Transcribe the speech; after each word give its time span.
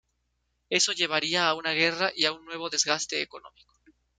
Eso 0.71 0.93
llevaría 0.93 1.47
a 1.47 1.53
una 1.53 1.73
guerra 1.73 2.11
y 2.15 2.25
a 2.25 2.31
un 2.31 2.43
nuevo 2.43 2.71
desgaste 2.71 3.21
económico. 3.21 3.71